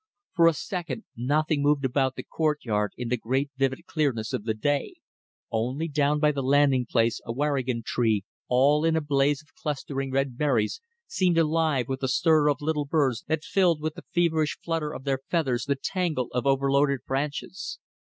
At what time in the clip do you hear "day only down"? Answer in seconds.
4.55-6.19